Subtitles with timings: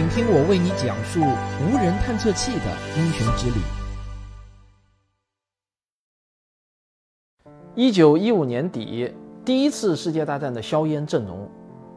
[0.00, 2.64] 请听我为你讲述无人探测器的
[2.96, 3.60] 英雄之旅。
[7.74, 9.12] 一九一五年底，
[9.44, 11.46] 第一次世界大战的硝烟正浓，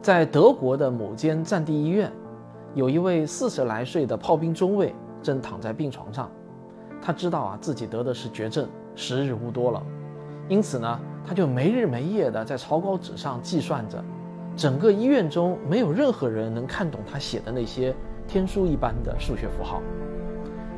[0.02, 2.12] 在德国的某间战地医院，
[2.74, 6.30] 有一位四十来岁的炮兵中尉正躺在病床上。
[7.00, 9.82] 他知道啊，自己得的是绝症，时日无多了，
[10.46, 14.04] 因此呢，他就没日没夜的在草稿纸上计算着。
[14.56, 17.94] 整个医院中没有任何人能看懂他写的那些
[18.28, 19.82] 天书一般的数学符号。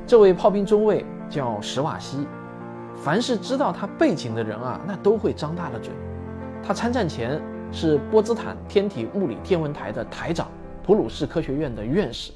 [0.06, 2.26] 这位炮兵中尉叫史瓦西，
[2.96, 5.92] 凡是知道他背景的人啊，那都会张大了嘴。
[6.62, 7.40] 他参战前
[7.70, 10.48] 是波茨坦天体物理天文台的台长，
[10.82, 12.32] 普鲁士科学院的院士。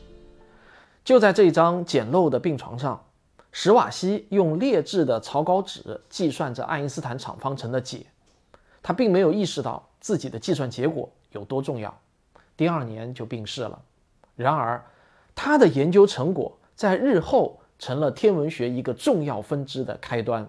[1.02, 3.02] 就在这张简陋的病床上，
[3.50, 8.04] 史瓦西用劣质的草稿纸计算着爱因斯坦场方程的解。
[8.82, 11.08] 他并没有意识到自己的计算结果。
[11.33, 11.97] 有多重要？
[12.57, 13.81] 第二年就病逝了。
[14.36, 14.83] 然而，
[15.34, 20.48] 他的研究成果在日后成了天文学一个重要分支的开端。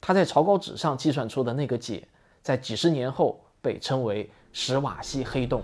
[0.00, 2.06] 他在草稿纸上计算出的那个解，
[2.42, 5.62] 在几十年后被称为史瓦西黑洞，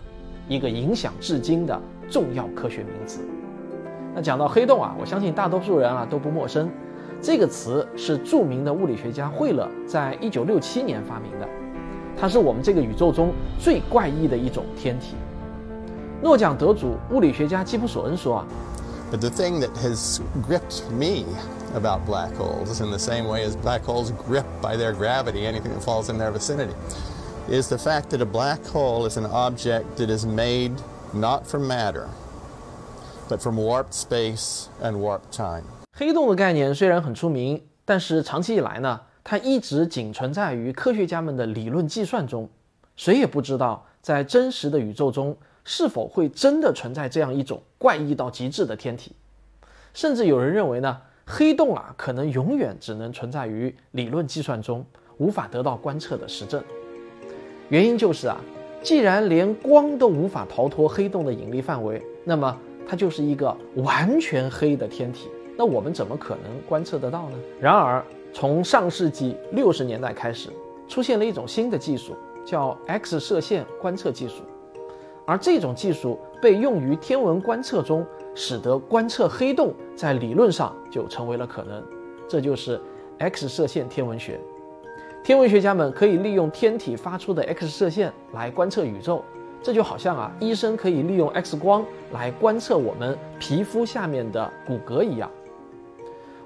[0.49, 1.81] 一个影响至今的
[2.11, 3.27] 重要科学名词。
[4.15, 6.71] 那讲到黑洞啊，我相信大多数人啊都不陌生。
[7.21, 11.49] 这个词是著名的物理学家惠勒在一九六七年发明的。
[12.20, 15.16] 它是我们这个宇宙中最怪异的一种天体。
[16.22, 18.46] 诺奖得主物理学家基普索恩说啊，
[19.12, 21.26] But the thing that has gripped me
[21.76, 25.74] about black holes, in the same way as black holes grip by their gravity anything
[25.74, 26.76] that falls in their vicinity,
[27.50, 30.74] is the fact that a black hole is an object that is made
[31.14, 32.08] not from matter,
[33.28, 35.64] but from warped space and warped time.
[35.98, 39.02] 黑洞的概念虽然很出名，但是长期以来呢？
[39.29, 42.49] 它一直仅存在于科学家们的理论计算中，
[42.95, 49.11] 谁也不知道在真实的宇宙中是否会真的存在这样一种怪异到极致的天体。
[49.93, 50.97] 甚至有人认为呢，
[51.27, 54.87] 黑洞啊可能永远只能存在于理论计算中，
[55.17, 56.63] 无法得到观测的实证。
[57.69, 58.37] 原因就是啊，
[58.81, 62.57] 既然连光都无法逃脱黑洞的引力范围，那么
[62.89, 65.29] 它就是一个完全黑的天体，
[65.59, 67.37] 那我们怎么可能观测得到呢？
[67.61, 68.01] 然而。
[68.39, 70.51] 从上世纪六十年代开始，
[70.87, 72.15] 出现了一种新的技术，
[72.45, 74.43] 叫 X 射线观测技术，
[75.25, 78.05] 而这种技术被用于天文观测中，
[78.35, 81.83] 使得观测黑洞在理论上就成为了可能。
[82.29, 82.79] 这就是
[83.21, 84.39] X 射线天文学。
[85.25, 89.25] 天文学家们可以利用天体发出的 X 射线来观测宇宙，
[89.63, 91.83] 这就好像啊，医生可以利用 X 光
[92.13, 95.31] 来观测我们皮肤下面的骨骼一样。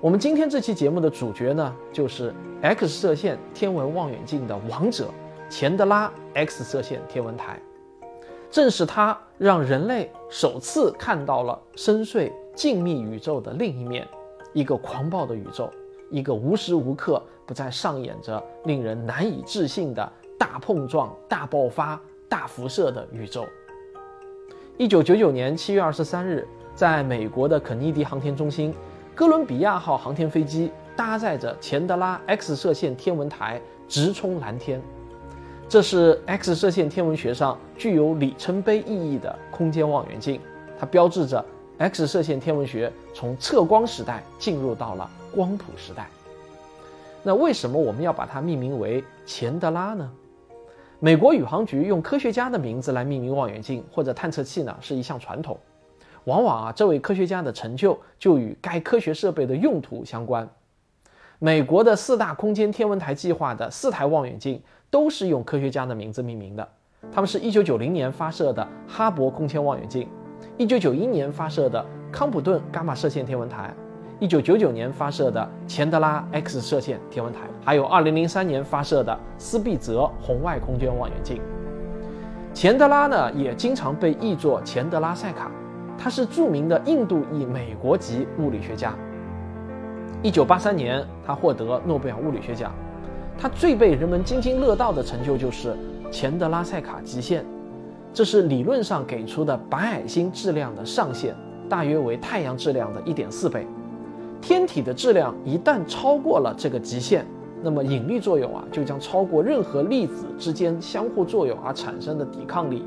[0.03, 5.11] 我们今天这期节目的主角呢，就是 X 射线天文望远镜的王者——
[5.51, 7.61] 钱德拉 X 射线天文台。
[8.51, 14.09] 正是它让人类首次看到了深邃静谧宇宙的另一面，
[14.55, 15.71] 一个狂暴的宇宙，
[16.11, 23.47] 一个无时无刻不在上演着令人难以置信的大碰撞、大爆发、大辐射的宇宙。
[24.79, 28.75] 一九九九年七月二十三日，在美国的肯尼迪航天中心。
[29.21, 34.81] 哥伦比亚号航天飞机搭载着钱德拉 X 射线天文台直冲蓝天，
[35.69, 40.41] 这是 X 射线天文学上具有里程碑意义的空间望远镜，
[40.79, 41.45] 它标志着
[41.77, 46.09] X 射线天文学从测光时代进入到了光谱时代。
[47.23, 50.11] 那为什么我们要把它命名为钱德拉呢？
[50.99, 55.61] 美国宇航局用科学家的名字来命名望远镜或者探测器呢，是一项传统。
[56.31, 60.49] 往往啊，这位科学家的成就就与该科学设备的用途相关。
[61.41, 66.69] 美国的四大空间天文台计划的四台望远镜都是用科学家的名字命名的。
[67.11, 70.07] 他们是一九九零年发射的哈勃空间望远镜，
[70.57, 73.75] 一九九一年发射的康普顿伽马射线天文台，
[74.21, 81.41] 一九九九年发射的钱德拉 X 射线天文台，还有二零零三年发射的斯必泽红外空间望远镜。
[82.55, 85.51] 钱德拉呢，也经常被译作钱德拉塞卡。
[86.03, 88.95] 他是著名的印度裔美国籍物理学家。
[90.23, 92.73] 一九八三年，他获得诺贝尔物理学奖。
[93.39, 95.77] 他最被人们津津乐道的成就就是
[96.11, 97.45] 钱德拉塞卡极限，
[98.15, 101.35] 这是理论上给出的白矮星质量的上限，
[101.69, 103.67] 大约为太阳质量的一点四倍。
[104.41, 107.27] 天体的质量一旦超过了这个极限，
[107.63, 112.87] 那么引力作用啊就将超过任何粒子之间相互作用而产生的抵抗力。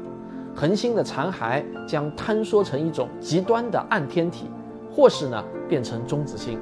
[0.55, 4.45] 恒星的残骸将坍缩成一种极端的暗天体，
[4.91, 6.59] 或是呢变成中子星，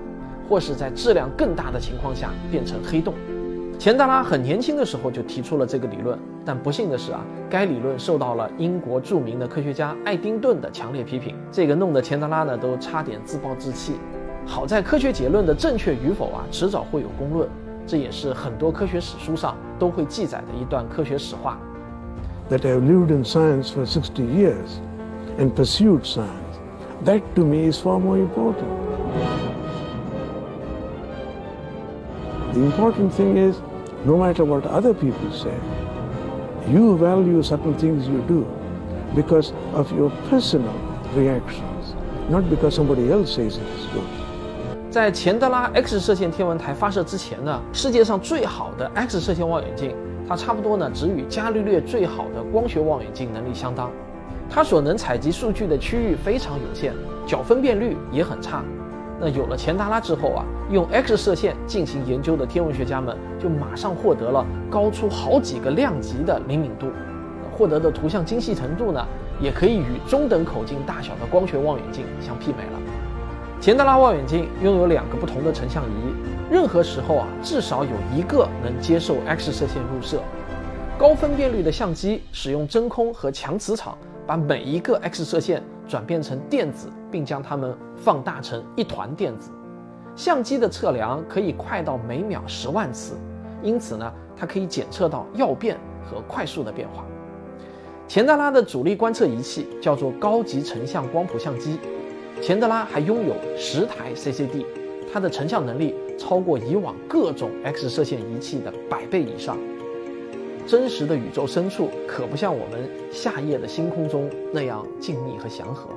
[0.47, 3.13] 或是在质量更大的情况下变成黑洞。
[3.77, 13.95] 钱德拉很年轻的时候就提出了这个理论，但不幸的是啊，该理论受到了英国著名的科学家爱丁顿的强烈批评，这个弄得钱德拉呢都差点自暴自弃。
[14.45, 17.49] 好在科学结论的正确与否啊，迟早会有公论，
[17.85, 21.59] 这也是很多科学史书上都会记载的一段科学史话。
[22.48, 24.80] That I've lived in science for sixty years
[25.36, 26.58] and pursued science,
[27.04, 28.68] that to me is far more important.
[32.54, 33.60] The important thing is,
[34.04, 35.58] no matter what other people say,
[36.70, 38.46] you value certain things you do
[39.16, 40.72] because of your personal
[41.16, 41.96] reactions,
[42.30, 44.06] not because somebody else says it is good.
[44.88, 49.94] 在钱德拉 X 射线天文台发射之前呢，世界上最好的 X 射线望远镜，
[50.31, 53.91] 它差不多呢只与伽利略最好的光学望远镜能力相当，
[54.49, 56.93] 它所能采集数据的区域非常有限，
[57.27, 58.63] 角分辨率也很差。
[59.19, 66.87] 那有了钱达拉之后啊，用 X 射线进行研究的天文学家们就马上获得了高出好几个量级的灵敏度，
[67.51, 69.05] 获得的图像精细程度呢，
[69.41, 72.79] 也可以与中等口径大小的光学望远镜相媲美了。
[73.59, 80.21] 钱德拉望远镜拥有两个不同的成像仪，任何时候啊，至少有一个能接受 X 射线入射。
[80.99, 89.49] 高分辨率的相机使用真空和强磁场，把每一个 X 射线转变成电子，并将它们放大成一团电子。
[90.13, 93.15] 相机的测量可以快到每秒十万次，
[93.63, 97.05] 因此呢，它可以检测到曜变和快速的变化。
[98.09, 101.79] 钱德拉的主力观测仪器叫做高级成像光谱相机，
[102.41, 104.65] 钱德拉还拥有十台 CCD，
[105.13, 109.57] 它的成像能力超过以往各种 X 射线仪器的百倍以上。
[110.67, 115.89] 真实的宇宙深处可不像我们夏夜的星空中那样静谧和祥和，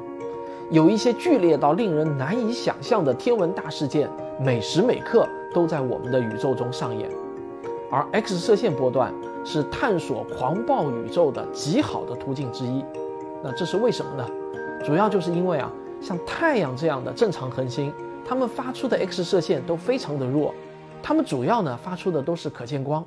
[0.70, 4.08] 有一些剧烈到令人难以想象的天文大事件，
[4.40, 7.08] 每时每刻都在我们的宇宙中上演。
[7.90, 9.12] 而 X 射线波段
[9.44, 12.82] 是探索狂暴宇宙的极好的途径之一。
[13.42, 14.26] 那这是为什么呢？
[14.82, 15.70] 主要就是因为啊，
[16.00, 17.92] 像太阳这样的正常恒星，
[18.26, 20.54] 它们发出的 X 射线都非常的弱，
[21.02, 23.04] 它们主要呢发出的都是可见光。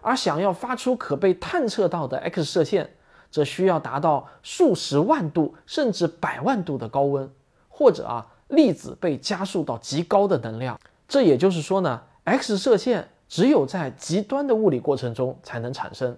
[0.00, 2.90] 而想要发出可被探测到的 X 射线，
[3.30, 7.30] 则需要达到数十万度甚至百万度的高温，
[7.68, 10.78] 或者啊粒子被加速到极高的能量。
[11.08, 16.16] 这也就是说呢，X 射线只有在极端的物理过程中才能产生。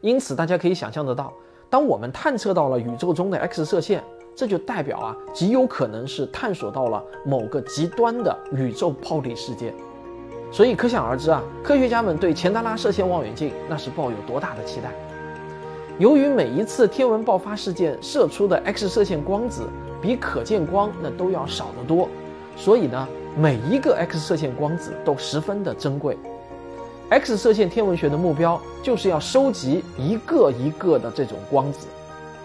[0.00, 1.32] 因此，大家可以想象得到，
[1.68, 4.02] 当我们探测到了宇宙中的 X 射线，
[4.38, 9.74] 这就代表啊极有可能是探索到了某个极端的宇宙暴力事件。
[10.52, 14.92] 所以可想而知啊，科学家们对钱德拉射线望远镜那是抱有多大的期待。
[15.98, 19.68] 由于每一次天文爆发事件射出的 X 射线光子
[20.00, 22.08] 比可见光那都要少得多，
[22.56, 26.16] 所以呢，每一个 X 射线光子都十分的珍贵。
[27.10, 31.88] X 射线天文学的目标就是要收集一个一个的这种光子，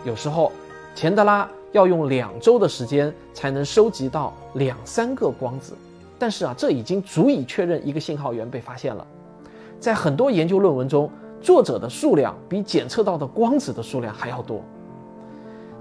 [0.04, 0.52] 有时候
[0.96, 5.76] 钱德拉要用两周的时间才能收集到两三个光子。
[6.18, 9.06] 但是啊，这已经足以确认一个信号源被发现了。
[9.78, 11.10] 在很多研究论文中，
[11.42, 14.62] 作者的数量比检测到的光子的数量还要多。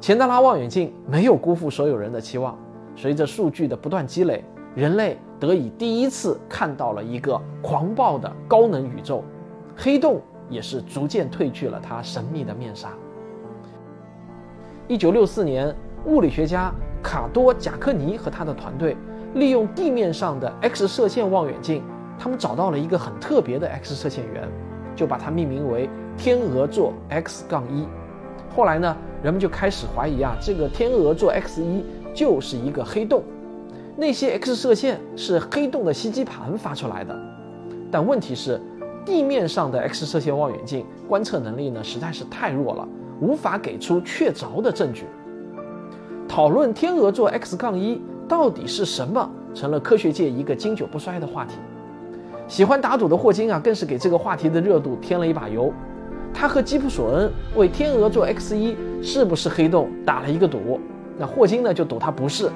[0.01, 2.59] 钱德拉望远镜没有辜负所有人的期望。
[2.97, 4.45] 随着数据的不断积累，
[4.75, 9.23] 人类得以第一次看到了一个狂暴的高能宇宙，
[9.77, 12.93] 黑洞也是逐渐褪去了它神秘的面纱。
[14.93, 16.71] 一九六四年，物理学家
[17.03, 18.95] 卡多贾克尼和他的团队。
[19.33, 21.83] 利用地面上的 X 射线望远镜，
[22.19, 24.47] 他们找到了一个很特别的 X 射线源，
[24.95, 27.89] 就把它命名为天鹅座 X 杠一。
[28.55, 31.83] 后来呢，人们就开始怀疑啊，这个天鹅座 X 一
[32.15, 33.23] 就是一个黑洞，
[33.97, 37.19] 那些 X 射线是黑洞的吸积盘发出来的。
[37.91, 38.61] 但问题是，
[39.07, 42.87] 地面上的 X 射线望远镜观测能力呢实在是太弱了，
[43.23, 45.05] 无法给出确凿的证据。
[46.29, 48.03] 讨论天鹅座 X 杠一。
[48.29, 51.57] 到底是什么成了科学界一个经久不衰的话题？
[52.49, 55.71] 喜欢打赌的霍金啊，更是给这个话题的热度添了一把油。
[56.33, 60.81] 他和基普索恩为天鹅座 X 一是不是黑洞打了一个赌。
[61.19, 62.51] 那霍金呢就赌它不是。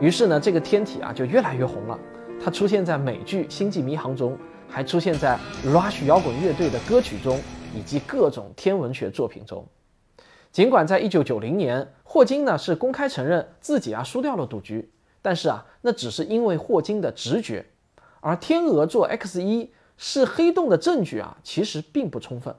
[0.00, 1.98] 于是呢，这个天体啊就越来越红了。
[2.42, 4.38] 它出现在美剧《星际迷航》中，
[4.68, 7.38] 还出现在 Rush 摇滚乐队的歌曲中，
[7.76, 9.66] 以及各种天文学作品中。
[10.52, 14.90] 尽管在1990年，霍金呢是公开承认自己啊输掉了赌局。
[15.22, 17.66] 但是啊，那只是因为霍金的直觉，
[18.20, 22.54] 而天鹅座 X 一是黑洞的证据啊，其实并不充分。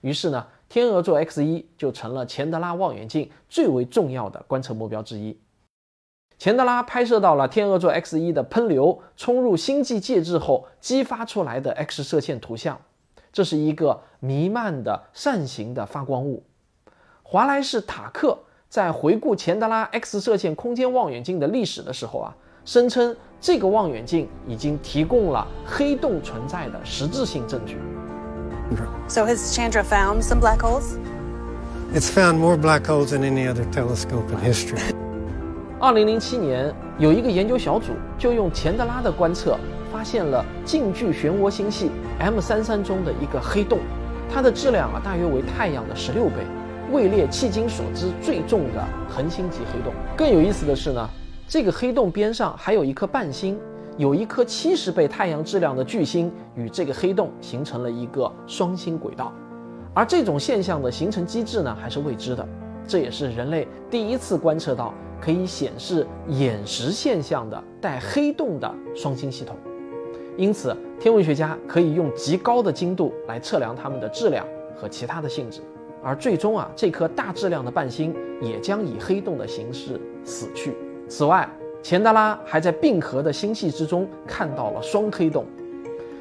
[0.00, 5.38] 于是呢，天鹅座 X 一就成了钱德拉望远镜最为重要的观测目标之一。
[6.38, 12.80] 钱德拉拍摄到了天鹅座 X 一的喷流冲入星际介质后激发出来的 X 射线图像，
[13.32, 16.42] 这是一个弥漫的扇形的发光物。
[17.32, 22.36] 华莱士·塔克在回顾钱德拉 X 射线空间望远镜的历史的时候啊，
[22.66, 27.78] 声称这个望远镜已经提供了黑洞存在的实质性证据。
[29.08, 30.98] So has Chandra found some black holes?
[31.94, 34.94] It's found more black holes than any other telescope in history.
[35.80, 39.58] 二零零七年，有一个研究小组就用钱德拉的观测，
[39.90, 43.78] 发现了近距漩涡星系 M 三三中的一个黑洞，
[44.30, 46.44] 它的质量啊大约为太阳的十六倍，
[46.92, 49.92] 位列迄今所知最重的恒星级黑洞。
[50.16, 51.08] 更有意思的是呢，
[51.48, 53.58] 这个黑洞边上还有一颗伴星。
[53.98, 59.30] 有一颗七十倍太阳质量的巨星与这个黑洞形成了一个双星轨道，
[59.92, 62.48] 而这种现象的形成机制呢还是未知的。
[62.88, 69.54] 这也是人类第一次观测到可以显示眼石现象的带黑洞的双星系统。
[70.38, 75.60] 因此，天文学家可以用极高的精度来测量它们的质量和其他的性质。
[76.02, 80.74] 而最终啊，这颗大质量的伴星也将以黑洞的形式死去。
[81.08, 81.48] 此外，
[81.82, 85.46] 钱德拉还在并合的星系之中看到了双黑洞，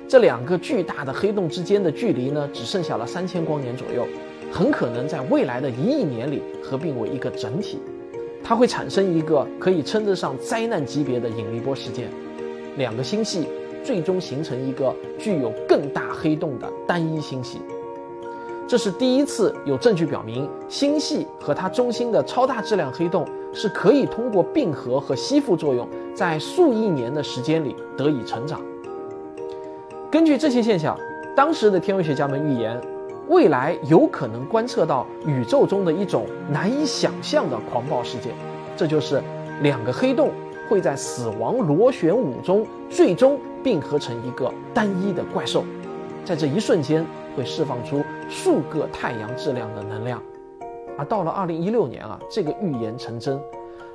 [0.07, 4.05] 这两个巨大的黑洞之间的距离呢，只剩下了三千光年左右，
[4.51, 7.79] 很可能在未来的一亿年里合并为一个整体，
[8.43, 12.09] 它会产生一个可以称得上灾难级别的引力波事件，
[12.77, 13.47] 两个星系
[13.83, 17.59] 最终形成一个具有更大黑洞的单一星系。
[18.71, 23.27] 这是第一次有证据表明星系和它中心的超大质量黑洞。
[23.53, 25.85] 是可以通过并合和吸附作用，
[26.15, 28.61] 在数亿年的时间里得以成长。
[30.09, 30.97] 根据这些现象，
[31.35, 32.79] 当时的天文学家们预言，
[33.27, 38.31] 未来有可能观测到宇宙中的一种难以想象的狂暴事件，
[38.77, 39.21] 这就是
[39.61, 40.31] 两个黑洞
[40.69, 45.65] 会在死亡螺旋舞中最终并合成一个单一的怪兽，
[46.23, 50.21] 在这一瞬间会释放出数个太阳质量的能量。
[50.97, 53.39] 而到了二零一六年啊，这个预言成真，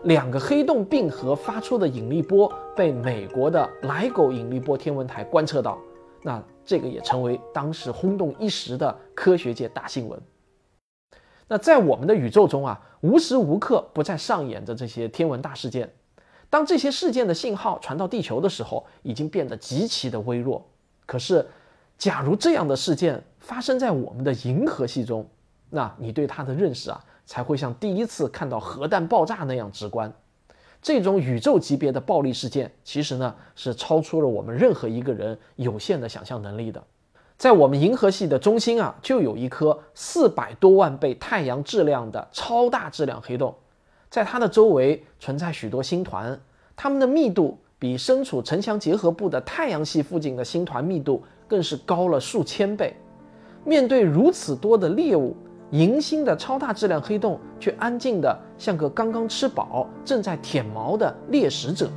[0.04, 5.78] 两个黑洞并合发出的引力波被美国的莱狗引力波天文台观测到，
[6.22, 10.20] 那这个也成为当时轰动一时的科学界大新闻。
[11.48, 15.88] 那在我们的宇宙中啊，无时无刻不在上演着这些天文大事件。
[16.48, 20.64] 当这些事件的信号传到地球的时候，已经变得极其的微弱。
[21.04, 21.46] 可是，
[21.98, 25.26] 假如这样的事件发生在我们的银河系中，
[25.70, 30.12] 那你对它的认识啊，才会像第一次看到核弹爆炸那样直观。
[30.82, 36.82] 这种宇宙级别的暴力事件，其实呢是超出了我们任何一个人有限的想象能力的。
[37.38, 43.54] 在我们银河系的中心啊，就有一颗四百多万倍太阳质量的超大质量黑洞，
[44.08, 46.38] 在它的周围存在许多星团，
[46.76, 52.94] 它们的密度比身处城乡结合部的太阳系附近的星团密度更是高了数千倍。
[53.64, 55.36] 面对如此多的猎物，
[55.70, 61.90] 银星的超大质量黑洞却安静的像个刚刚吃饱、正在舔毛的猎食者。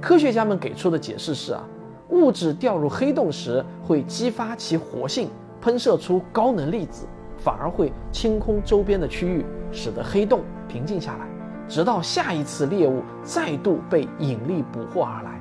[0.00, 1.62] 科学家们给出的解释是：啊，
[2.10, 5.28] 物质掉入黑洞时会激发其活性，
[5.60, 7.06] 喷射出高能粒子，
[7.36, 11.26] 反而会清空周边的区域，使得黑洞平静下来，
[11.68, 15.37] 直到下一次猎物再度被引力捕获而来。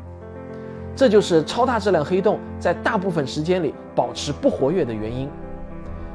[0.97, 5.29] 这就是超大质量黑洞在大部分时间里保持不活跃的原因。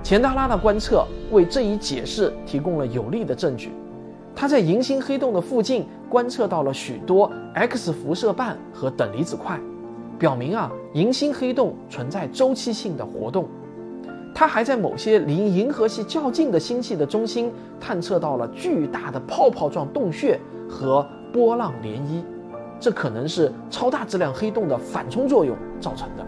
[0.03, 3.71] 钱德拉的观测为这一解释提供了有力的证据。
[4.35, 9.57] 他在银星黑洞的附近观测到了许多 X 辐射瓣和等离子块，
[10.19, 13.47] 表明啊，银星黑洞存在周期性的活动。
[14.35, 22.25] 他还在某些离银河系较近的星系的中心探测到了巨大的泡泡状洞穴和波浪涟漪，
[22.83, 26.27] 这可能是超大质量黑洞的反冲作用造成的。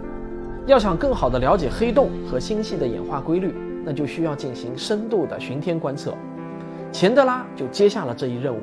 [0.69, 3.53] 要想更好地了解黑洞和星系的演化规律，
[3.85, 6.15] 那就需要进行深度的巡天观测。
[6.93, 8.61] 钱德拉就接下了这一任务，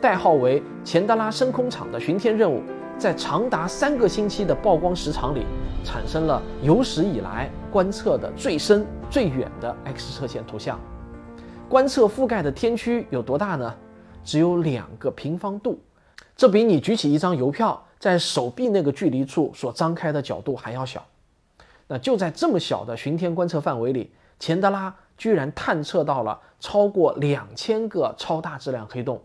[0.00, 2.62] 代号为钱德拉深空场的巡天任务，
[2.96, 5.44] 在长达三个星期的曝光时长里，
[5.84, 10.80] 产生了有史以来观测的最深、最远的 X 射线图像。
[11.68, 13.74] 观测覆盖的天区有多大呢？
[14.24, 15.78] 只有两个平方度，
[16.36, 21.04] 这比你举起一张邮票在手臂那个距离处所张开的角度还要小。
[21.88, 29.22] 那就在这么小的巡天观测范围里，钱德拉居然探测到了超过两千个超大质量黑洞，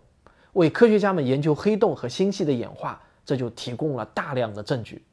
[0.54, 5.04] 为科学家们研究黑洞和星系的演化，这就提供了大量的证据。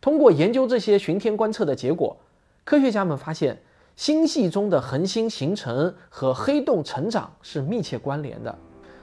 [0.00, 2.16] 通过研究这些巡天观测的结果，
[2.64, 3.62] 科学家们发现
[3.94, 8.58] 星系中的恒星形成和黑洞成长是密切关联的。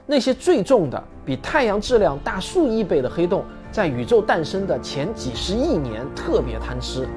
[0.06, 3.42] 那些最重的、比太阳质量大数亿倍的黑洞，
[3.72, 7.08] 在宇宙诞生的前几十亿年特别贪吃，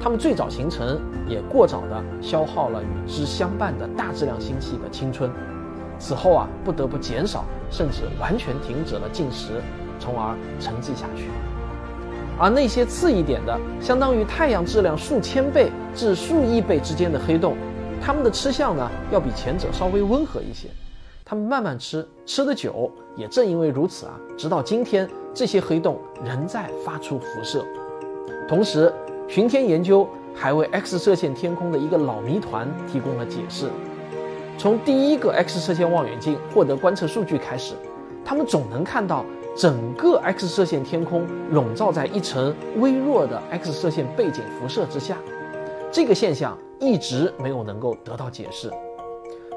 [0.00, 0.96] 它们最早形成，
[1.28, 5.28] 也过早地消耗了与之相伴的大质量星系的青春。
[5.98, 9.60] 此后啊，不得不减少，甚至完全停止了进食，
[9.98, 11.24] 从而沉寂下去。
[12.38, 17.56] 而那些次一点的，相当于太阳质量数千倍至数亿倍之间的黑洞，
[18.00, 20.68] 它们的吃相呢，要比前者稍微温和一些。
[21.28, 27.66] 他们慢慢吃，吃得久，也正因为如此啊，直到今天，这些黑洞仍在发出辐射。
[28.46, 28.94] 同时，
[29.26, 33.68] 巡天研究还为 X 射线天空的一个老谜团提供了解释。
[34.56, 37.74] 从第一个 X 射线望远镜获得观测数据开始，
[38.24, 39.24] 他们总能看到
[39.56, 45.18] 整个 X 射线天空笼罩在一层微弱的 X 射线背景辐射之下。
[45.90, 48.70] 这个现象一直没有能够得到解释，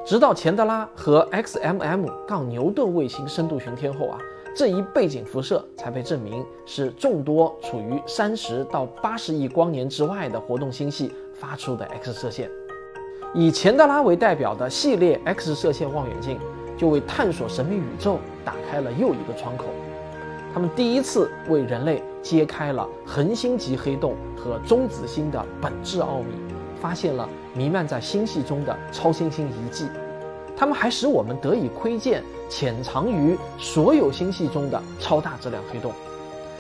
[0.09, 4.17] 直到钱德拉和 XMM- 杠牛顿卫星深度巡天后啊，
[4.55, 12.49] 这一背景辐射才被证明是众多处于三十到八十亿光年之外的活动星系发出的 X 射线。
[13.35, 16.39] 以钱德拉为代表的系列 X 射线望远镜，
[16.75, 19.65] 就为探索神秘宇宙打开了又一个窗口。
[20.51, 26.33] 他们第一次为人类揭开了恒星级黑洞和中子星的本质奥秘，
[26.81, 29.87] 发现了弥漫在星系中的超新星遗迹。
[30.57, 35.91] 它们还使我们得以窥见潜藏于所有星系中的超大质量黑洞，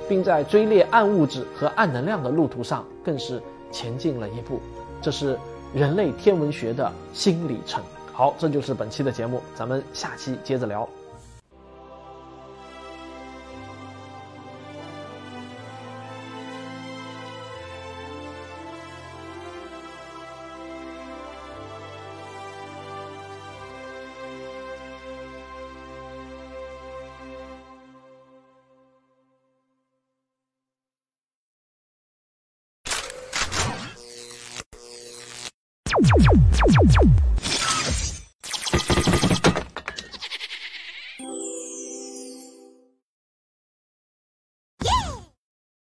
[0.07, 4.59] 并在追猎暗物质和暗能量的路途上更是前进了一步。
[5.01, 5.37] 这是。
[5.71, 7.79] 人类天文学的新里程。
[8.11, 10.89] 好，这就是本期的节目，咱们下期接着聊。
[36.95, 37.28] you.